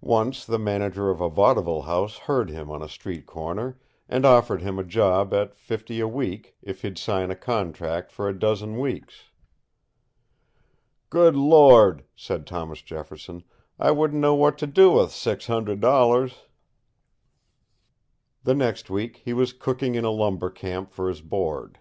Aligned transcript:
Once 0.00 0.46
the 0.46 0.58
manager 0.58 1.10
of 1.10 1.20
a 1.20 1.28
vaudeville 1.28 1.82
house 1.82 2.16
heard 2.20 2.48
him 2.48 2.70
on 2.70 2.80
a 2.80 2.88
street 2.88 3.26
corner, 3.26 3.78
and 4.08 4.24
offered 4.24 4.62
him 4.62 4.78
a 4.78 4.82
job 4.82 5.34
at 5.34 5.54
fifty 5.54 6.00
a 6.00 6.08
week 6.08 6.56
if 6.62 6.80
he'd 6.80 6.96
sign 6.96 7.30
a 7.30 7.36
contract 7.36 8.10
for 8.10 8.26
a 8.26 8.32
dozen 8.38 8.78
weeks. 8.78 9.24
"Good 11.10 11.36
Lord," 11.36 12.04
said 12.16 12.46
Thomas 12.46 12.80
Jefferson, 12.80 13.42
"I 13.78 13.90
wouldn't 13.90 14.22
know 14.22 14.34
what 14.34 14.56
to 14.60 14.66
do 14.66 14.92
with 14.92 15.12
six 15.12 15.46
hundred 15.46 15.80
dollars!" 15.82 16.46
The 18.44 18.54
next 18.54 18.88
week 18.88 19.20
he 19.26 19.34
was 19.34 19.52
cooking 19.52 19.94
in 19.94 20.06
a 20.06 20.10
lumber 20.10 20.48
camp 20.48 20.90
for 20.90 21.06
his 21.06 21.20
board. 21.20 21.78